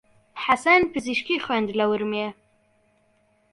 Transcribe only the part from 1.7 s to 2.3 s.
لە ورمێ.